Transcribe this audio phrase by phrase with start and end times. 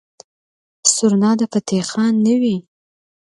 [0.93, 2.55] سورنا د فتح خان نه وي.